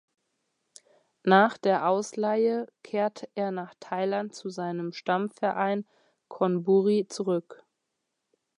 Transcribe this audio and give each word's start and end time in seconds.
Nach 1.21 1.59
der 1.59 1.87
Ausleihe 1.87 2.65
kehrte 2.81 3.29
er 3.35 3.51
nach 3.51 3.75
Thailand 3.79 4.33
zu 4.33 4.49
seinem 4.49 4.93
Stammverein 4.93 5.85
Chonburi 6.27 7.05
zurück. 7.07 7.63